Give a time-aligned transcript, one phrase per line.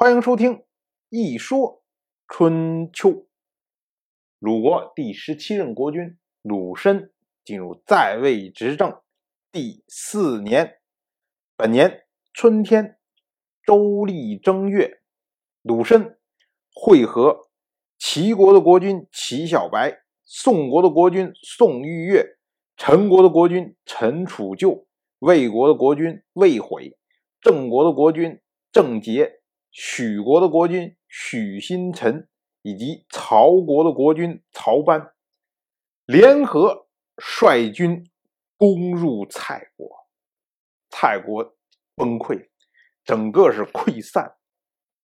[0.00, 0.52] 欢迎收听
[1.08, 1.82] 《一说
[2.28, 3.10] 春秋》。
[4.38, 7.12] 鲁国第十七任国君鲁申
[7.44, 9.02] 进入在位执政
[9.50, 10.78] 第四年，
[11.56, 12.96] 本年春天，
[13.64, 15.00] 周历正月，
[15.62, 16.16] 鲁申
[16.72, 17.48] 会合
[17.98, 22.38] 齐国的国君齐小白、宋国的国君宋玉月、
[22.76, 24.86] 陈国的国君陈楚旧、
[25.18, 26.96] 魏国的国君魏悔、
[27.40, 28.40] 郑国的国君
[28.70, 29.37] 郑杰。
[29.80, 32.28] 许国的国君许新臣
[32.62, 35.12] 以及曹国的国君曹班
[36.04, 38.04] 联合率军
[38.56, 39.88] 攻入蔡国，
[40.90, 41.54] 蔡国
[41.94, 42.48] 崩溃，
[43.04, 44.34] 整个是溃散。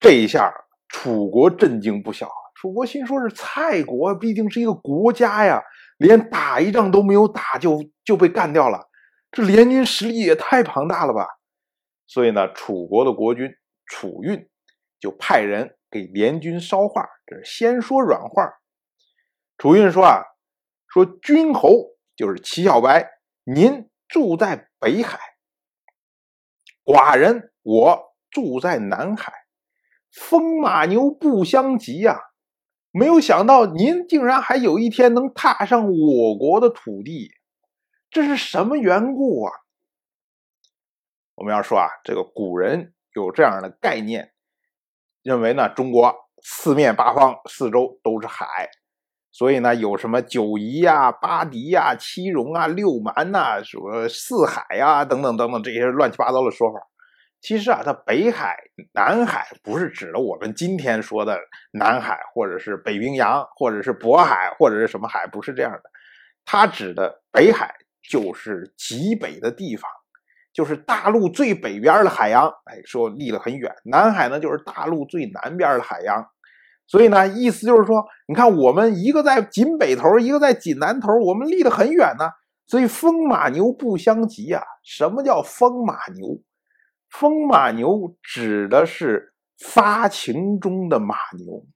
[0.00, 0.52] 这一下，
[0.88, 2.42] 楚国震惊不小啊。
[2.56, 5.62] 楚国心说：“是蔡国毕竟是一个国家呀，
[5.98, 8.88] 连打一仗都没有打就就被干掉了，
[9.30, 11.28] 这联军实力也太庞大了吧！”
[12.08, 13.48] 所以呢，楚国的国君
[13.86, 14.48] 楚运。
[15.04, 18.54] 就派人给联军捎话，这是先说软话。
[19.58, 20.22] 楚运说啊，
[20.88, 23.10] 说君侯就是齐小白，
[23.44, 25.20] 您住在北海，
[26.86, 29.30] 寡人我住在南海，
[30.10, 32.18] 风马牛不相及呀。
[32.90, 37.30] 没有想到您竟然还有一天能踏上我国的土地，
[38.08, 39.52] 这是什么缘故啊？
[41.34, 44.33] 我们要说啊，这个古人有这样的概念。
[45.24, 48.68] 认为呢，中国四面八方、四周都是海，
[49.32, 56.78] 所以呢，有什么九夷呀、八狄呀、七戎啊、六蛮呐，什么四海呀，等等等等这些乱七八糟的说法。
[57.40, 58.56] 其实啊，它北海、
[58.92, 61.38] 南海不是指的我们今天说的
[61.72, 65.82] 南海，或者是北冰洋，或者是渤海，或者是什么海，不是这样的。
[66.44, 67.74] 它指的北海
[68.10, 69.90] 就是极北的地方。
[70.54, 73.74] 就是大陆最北边的海洋，哎，说离得很远。
[73.84, 76.24] 南海呢，就是大陆最南边的海洋。
[76.86, 82.30] 所以呢，意思就是说，你看我们一个在紧北头，一个在紧南头，我们离得很远呢。
[82.66, 84.62] 所以风马牛不相及啊。
[84.84, 86.40] 什么叫风马牛？
[87.10, 91.66] 风马牛指的是发情中的马牛，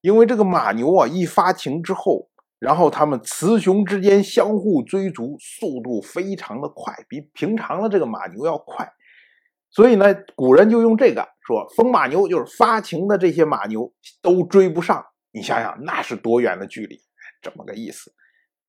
[0.00, 2.31] 因为这个马牛啊，一发情之后。
[2.62, 8.88] 然后他们雌雄之间相互追逐，速度非常的快，比平常的这个马牛要快。
[9.68, 13.92] 所以呢，古人就用这个说“风马牛”，就是发情的这些马牛
[14.22, 15.04] 都追不上。
[15.32, 17.00] 你想想，那是多远的距离？
[17.40, 18.14] 这么个意思。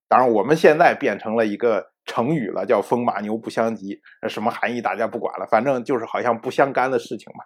[0.08, 4.02] 当然，我们现在变成了一个成语了，叫“风马牛不相及”。
[4.28, 7.46] 什么含义大家不管了，反正就是好像不相干的事情嘛。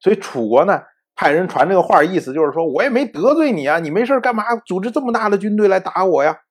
[0.00, 0.80] 所以楚国呢？
[1.16, 6.42] 派人传这个话，意思就是说我也没得罪你啊，你没事干嘛组织这么大的军队来打我呀？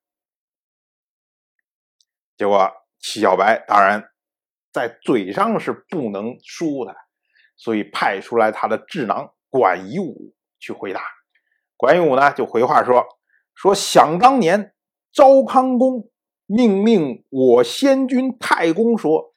[2.36, 4.03] 结果齐小白当然
[4.74, 6.96] 在嘴上是不能输的，
[7.56, 11.02] 所以派出来他的智囊管夷吾去回答。
[11.78, 13.06] 管夷吾呢就回话说
[13.53, 14.74] ：“说想当年
[15.14, 16.09] 昭康公
[16.47, 19.32] 命令我先君太公说，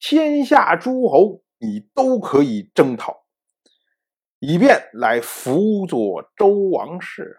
[0.00, 3.21] 天下诸侯你都可以征讨。”
[4.44, 7.36] 以便来辅佐周王室，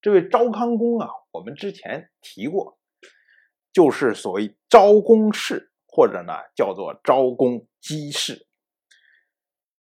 [0.00, 2.76] 这位昭康公啊，我们之前提过，
[3.72, 8.48] 就是所谓昭公氏，或者呢叫做昭公姬氏。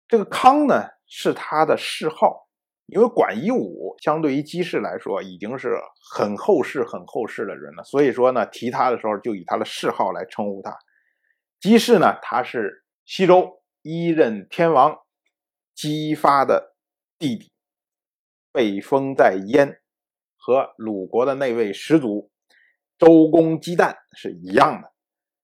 [0.10, 2.50] 这个康呢是他的谥号，
[2.88, 5.78] 因为管夷吾相对于姬氏来说已经是
[6.14, 10.78] 很后世、很后世的人了，所以说呢提他的时候就以他的谥号来称呼他。
[11.62, 15.00] 姬氏呢，他是西周一任天王。
[15.78, 16.76] 姬发的
[17.20, 17.52] 弟弟，
[18.52, 19.80] 被封在燕，
[20.36, 22.32] 和鲁国的那位始祖
[22.98, 24.92] 周公姬旦是一样的。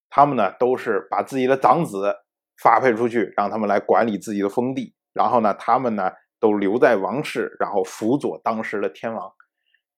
[0.10, 2.16] 他们呢，都是把自己的长子
[2.58, 4.96] 发配出去，让他们来管理自己的封地。
[5.14, 9.32] 然后呢，他们呢都留在王室，然后辅佐当时的天王。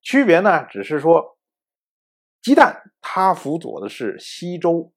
[0.01, 1.37] 区别呢，只是说，
[2.41, 4.91] 姬旦他辅佐的是西周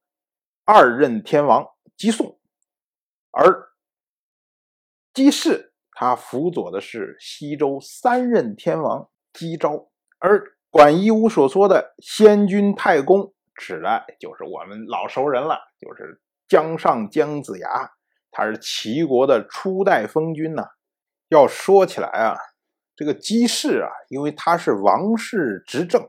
[0.65, 1.65] 二任天王
[1.97, 2.41] 姬宋，
[3.31, 3.68] 而。
[5.19, 9.89] 姬氏他辅佐的是西周三任天王姬昭，
[10.21, 17.91] 而管夷吾所说的先君太公，指的就是我们老熟人了，就是姜尚姜子牙，
[18.31, 20.69] 他是齐国的初代封君呐。
[21.31, 22.37] 要说起来啊，
[22.95, 26.09] 这个姬氏啊，因为他是王室执政，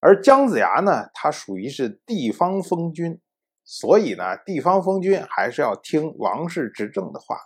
[0.00, 3.18] 而姜子牙呢，他属于是地方封君，
[3.64, 7.38] 所以呢，地方封君还是要听王室执政的话。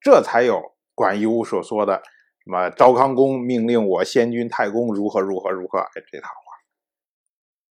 [0.00, 2.02] 这才有管夷吾所说的
[2.44, 6.56] 什么昭康公命令我先君太公如何如何如何这套话，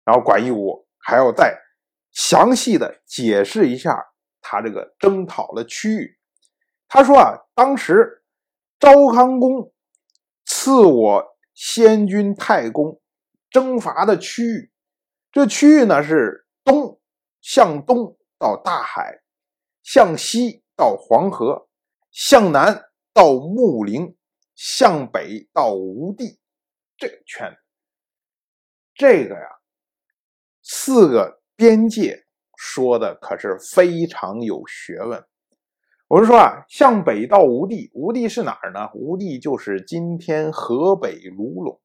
[0.04, 1.57] 然后管夷吾还要再
[2.12, 4.07] 详细的解释一下
[4.42, 6.18] 他这个征讨的区域，
[6.88, 8.24] 他说啊，当时
[8.80, 9.72] 昭康公
[10.45, 13.00] 赐我先君太公
[13.50, 14.72] 征伐的区域，
[15.31, 17.00] 这区域呢是东
[17.42, 19.22] 向东到大海，
[19.81, 21.65] 向西到黄河，
[22.16, 22.82] 向南
[23.14, 24.16] 到穆陵，
[24.56, 26.40] 向北到吴地，
[26.96, 27.58] 这个圈子，
[28.96, 29.50] 这个呀，
[30.64, 32.26] 四个边界。
[32.58, 35.22] 说的可是非常有学问。
[36.08, 38.90] 我们说啊，向北到吴地，吴地是哪儿呢？
[38.94, 41.82] 吴地就是今天河北卢龙。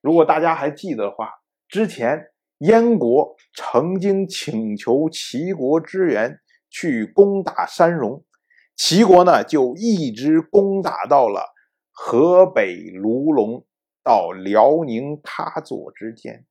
[0.00, 1.28] 如果大家还记得的话，
[1.66, 2.24] 之前
[2.58, 6.38] 燕国曾经请求齐国支援
[6.70, 8.24] 去攻打山戎，
[8.76, 11.42] 齐国呢就一直攻打到了
[11.90, 13.64] 河北卢龙
[14.04, 16.44] 到辽宁喀左之间。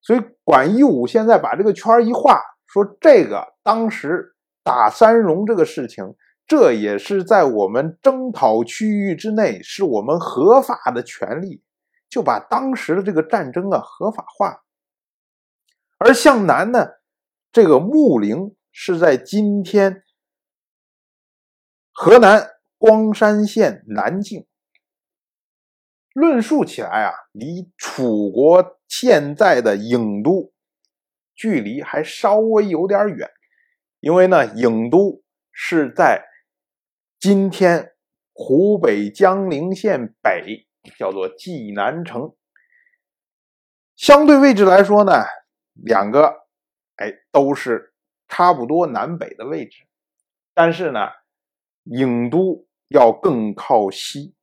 [0.00, 6.14] 所以管义武现在把这个圈一画，说这个当时打三戎这个事情，
[6.46, 11.62] 这也是在我们征讨区域之内，是我们合法的权利，
[12.08, 14.62] 就把当时的这个战争啊合法化。
[15.98, 16.86] 而向南呢，
[17.52, 20.02] 这个穆陵是在今天
[22.02, 24.46] 河南光山县南境。
[26.14, 30.50] 论述起来啊，离楚国现在的郢都
[31.34, 33.28] 距离还稍微有点远，
[34.00, 36.24] 因为呢，郢都是在
[37.18, 37.92] 今天
[38.32, 40.66] 湖北江陵县北，
[40.98, 42.34] 叫做济南城。
[43.94, 45.12] 相对位置来说呢，
[45.74, 46.46] 两个
[46.96, 47.92] 哎都是
[48.26, 49.82] 差不多南北的位置，
[50.54, 51.00] 但是呢，
[51.90, 54.34] 郢都要更靠西，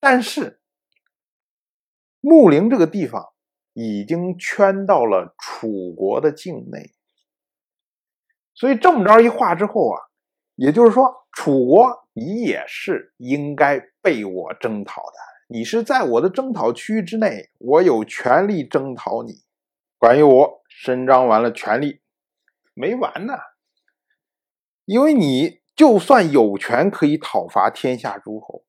[0.00, 0.56] 但是。
[2.22, 3.30] 穆陵这个地方
[3.72, 6.92] 已经圈到了楚国的境内，
[8.52, 9.98] 所以这么着一画之后啊，
[10.54, 15.16] 也就是说，楚国你也是应该被我征讨的，
[15.48, 19.42] 你是在我的征讨区域之内，我有权利征讨你。
[19.96, 22.02] 关于我伸张完了权利，
[22.74, 23.32] 没完呢，
[24.84, 28.66] 因为你就算有权可以讨伐天下诸侯。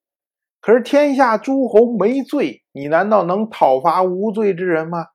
[0.61, 5.07] 可是天下诸侯没罪，你难道能讨伐无罪之人吗？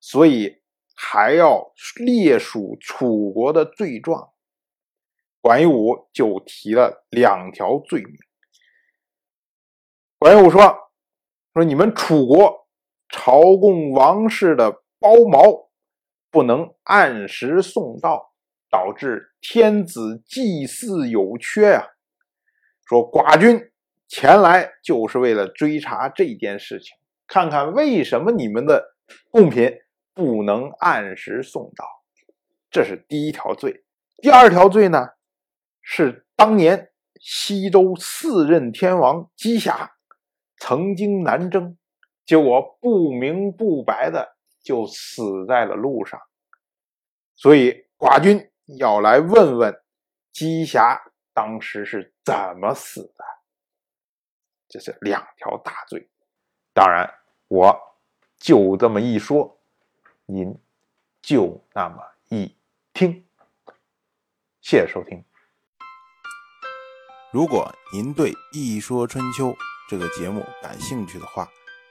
[0.00, 0.62] 所以
[0.96, 1.70] 还要
[2.02, 4.30] 列数楚国的罪状。
[5.42, 8.16] 管夷吾就提了两条罪名。
[10.18, 10.62] 管夷吾说
[11.52, 12.66] ：“说你们楚国
[13.10, 15.68] 朝贡王室的包毛
[16.30, 18.31] 不能按时送到，
[18.72, 21.90] 导致天子祭祀有缺呀。
[22.86, 23.68] 说寡君。”
[24.08, 26.94] 前来就是为了追查这件事情，
[27.26, 28.94] 看看为什么你们的
[29.30, 29.72] 贡品
[30.12, 31.86] 不能按时送到。
[32.70, 33.84] 这是第一条罪。
[34.18, 35.08] 第二条罪呢，
[35.80, 36.90] 是当年
[37.20, 39.92] 西周四任天王姬瑕
[40.58, 41.78] 曾经南征，
[42.26, 46.20] 结果不明不白的就死在了路上。
[47.34, 49.82] 所以寡君要来问问
[50.32, 53.24] 姬侠当时是怎么死的。
[54.68, 56.08] 这是两条大罪，
[56.72, 57.12] 当然
[57.48, 57.78] 我
[58.38, 59.58] 就这么一说，
[60.24, 60.58] 您
[61.20, 62.56] 就那么一
[62.94, 63.26] 听。
[64.62, 65.22] 谢谢收听。
[67.32, 69.48] 如果您对《一说春秋》
[69.90, 71.46] 这个节目感兴趣的话，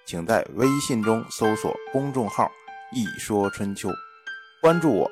[0.06, 2.52] 请在微信中搜索公众号
[2.94, 3.90] “一说春秋”，
[4.62, 5.12] 关注我。